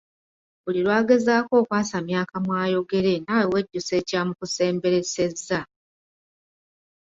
Buli 0.63 0.79
lwagezaako 0.85 1.53
okwasamya 1.61 2.17
akamwa 2.23 2.55
ayogere 2.65 3.11
naawe 3.23 3.47
wejjusa 3.53 3.93
ekyamukusemberesezza. 4.01 5.59